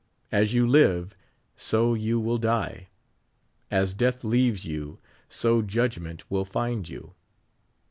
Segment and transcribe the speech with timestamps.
[0.31, 1.15] As you live,
[1.55, 2.87] so you will die;
[3.69, 4.97] as death leaves you,
[5.29, 7.13] so Judgment will find you.